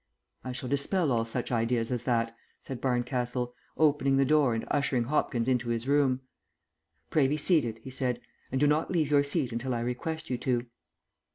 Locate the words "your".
9.11-9.23